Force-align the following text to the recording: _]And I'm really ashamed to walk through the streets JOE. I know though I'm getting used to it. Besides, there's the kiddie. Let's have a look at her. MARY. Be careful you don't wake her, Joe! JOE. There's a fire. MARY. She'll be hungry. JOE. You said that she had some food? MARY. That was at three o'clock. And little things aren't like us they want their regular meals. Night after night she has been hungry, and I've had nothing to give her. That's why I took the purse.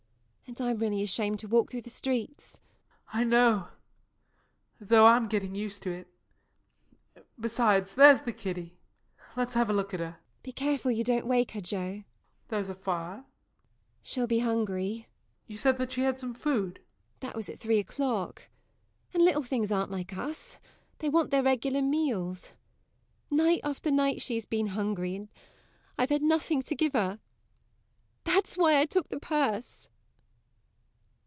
_]And 0.53 0.59
I'm 0.67 0.79
really 0.79 1.01
ashamed 1.01 1.39
to 1.39 1.47
walk 1.47 1.71
through 1.71 1.83
the 1.83 1.89
streets 1.89 2.55
JOE. 3.13 3.19
I 3.21 3.23
know 3.23 3.69
though 4.81 5.07
I'm 5.07 5.29
getting 5.29 5.55
used 5.55 5.81
to 5.83 5.91
it. 5.91 6.09
Besides, 7.39 7.95
there's 7.95 8.19
the 8.19 8.33
kiddie. 8.33 8.75
Let's 9.37 9.53
have 9.53 9.69
a 9.69 9.73
look 9.73 9.93
at 9.93 10.01
her. 10.01 10.07
MARY. 10.09 10.17
Be 10.43 10.51
careful 10.51 10.91
you 10.91 11.05
don't 11.05 11.25
wake 11.25 11.51
her, 11.51 11.61
Joe! 11.61 11.99
JOE. 11.99 12.03
There's 12.49 12.67
a 12.67 12.75
fire. 12.75 13.15
MARY. 13.19 13.25
She'll 14.03 14.27
be 14.27 14.39
hungry. 14.39 14.93
JOE. 14.93 15.37
You 15.47 15.57
said 15.57 15.77
that 15.77 15.93
she 15.93 16.01
had 16.01 16.19
some 16.19 16.33
food? 16.33 16.73
MARY. 16.79 16.85
That 17.21 17.35
was 17.37 17.47
at 17.47 17.57
three 17.61 17.79
o'clock. 17.79 18.49
And 19.13 19.23
little 19.23 19.43
things 19.43 19.71
aren't 19.71 19.89
like 19.91 20.17
us 20.17 20.57
they 20.97 21.07
want 21.07 21.31
their 21.31 21.43
regular 21.43 21.81
meals. 21.81 22.51
Night 23.29 23.61
after 23.63 23.89
night 23.89 24.19
she 24.19 24.35
has 24.35 24.45
been 24.45 24.67
hungry, 24.75 25.15
and 25.15 25.29
I've 25.97 26.09
had 26.09 26.21
nothing 26.23 26.61
to 26.63 26.75
give 26.75 26.91
her. 26.91 27.21
That's 28.25 28.57
why 28.57 28.77
I 28.81 28.85
took 28.85 29.07
the 29.07 29.19
purse. 29.21 29.87